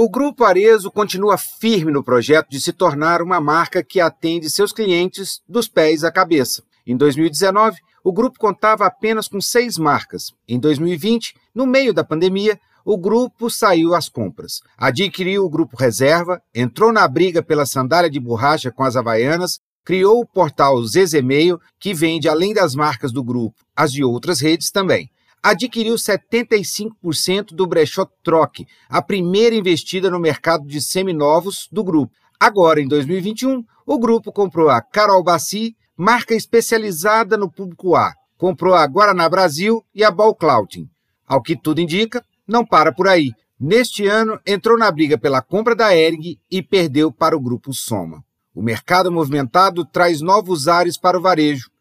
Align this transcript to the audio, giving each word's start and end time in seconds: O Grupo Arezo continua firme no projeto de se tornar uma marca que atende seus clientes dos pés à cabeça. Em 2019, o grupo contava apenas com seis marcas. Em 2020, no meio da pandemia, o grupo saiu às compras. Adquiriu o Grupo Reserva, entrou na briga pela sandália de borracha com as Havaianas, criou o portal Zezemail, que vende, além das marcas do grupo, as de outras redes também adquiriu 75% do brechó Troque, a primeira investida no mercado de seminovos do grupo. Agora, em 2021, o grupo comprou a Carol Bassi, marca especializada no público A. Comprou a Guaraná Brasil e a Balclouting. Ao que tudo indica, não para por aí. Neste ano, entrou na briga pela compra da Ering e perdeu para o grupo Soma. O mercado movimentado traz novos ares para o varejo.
O 0.00 0.08
Grupo 0.08 0.44
Arezo 0.44 0.92
continua 0.92 1.36
firme 1.36 1.90
no 1.90 2.04
projeto 2.04 2.48
de 2.48 2.60
se 2.60 2.72
tornar 2.72 3.20
uma 3.20 3.40
marca 3.40 3.82
que 3.82 4.00
atende 4.00 4.48
seus 4.48 4.72
clientes 4.72 5.40
dos 5.48 5.66
pés 5.66 6.04
à 6.04 6.12
cabeça. 6.12 6.62
Em 6.86 6.96
2019, 6.96 7.78
o 8.04 8.12
grupo 8.12 8.38
contava 8.38 8.86
apenas 8.86 9.26
com 9.26 9.40
seis 9.40 9.76
marcas. 9.76 10.32
Em 10.46 10.56
2020, 10.56 11.34
no 11.52 11.66
meio 11.66 11.92
da 11.92 12.04
pandemia, 12.04 12.60
o 12.84 12.96
grupo 12.96 13.50
saiu 13.50 13.92
às 13.92 14.08
compras. 14.08 14.60
Adquiriu 14.76 15.44
o 15.44 15.50
Grupo 15.50 15.76
Reserva, 15.76 16.40
entrou 16.54 16.92
na 16.92 17.08
briga 17.08 17.42
pela 17.42 17.66
sandália 17.66 18.08
de 18.08 18.20
borracha 18.20 18.70
com 18.70 18.84
as 18.84 18.94
Havaianas, 18.94 19.58
criou 19.84 20.20
o 20.20 20.26
portal 20.26 20.80
Zezemail, 20.84 21.58
que 21.76 21.92
vende, 21.92 22.28
além 22.28 22.54
das 22.54 22.72
marcas 22.72 23.10
do 23.10 23.24
grupo, 23.24 23.56
as 23.74 23.90
de 23.90 24.04
outras 24.04 24.40
redes 24.40 24.70
também 24.70 25.10
adquiriu 25.42 25.94
75% 25.94 27.54
do 27.54 27.66
brechó 27.66 28.06
Troque, 28.22 28.66
a 28.88 29.02
primeira 29.02 29.54
investida 29.54 30.10
no 30.10 30.18
mercado 30.20 30.66
de 30.66 30.80
seminovos 30.80 31.68
do 31.70 31.82
grupo. 31.84 32.12
Agora, 32.38 32.80
em 32.80 32.86
2021, 32.86 33.64
o 33.86 33.98
grupo 33.98 34.32
comprou 34.32 34.68
a 34.68 34.80
Carol 34.80 35.22
Bassi, 35.22 35.74
marca 35.96 36.34
especializada 36.34 37.36
no 37.36 37.50
público 37.50 37.96
A. 37.96 38.12
Comprou 38.36 38.74
a 38.74 38.86
Guaraná 38.86 39.28
Brasil 39.28 39.84
e 39.94 40.04
a 40.04 40.10
Balclouting. 40.10 40.88
Ao 41.26 41.42
que 41.42 41.56
tudo 41.56 41.80
indica, 41.80 42.24
não 42.46 42.64
para 42.64 42.92
por 42.92 43.08
aí. 43.08 43.32
Neste 43.58 44.06
ano, 44.06 44.38
entrou 44.46 44.78
na 44.78 44.88
briga 44.90 45.18
pela 45.18 45.42
compra 45.42 45.74
da 45.74 45.96
Ering 45.96 46.38
e 46.48 46.62
perdeu 46.62 47.10
para 47.10 47.36
o 47.36 47.40
grupo 47.40 47.74
Soma. 47.74 48.22
O 48.54 48.62
mercado 48.62 49.10
movimentado 49.10 49.84
traz 49.84 50.20
novos 50.20 50.68
ares 50.68 50.96
para 50.96 51.18
o 51.18 51.22
varejo. 51.22 51.70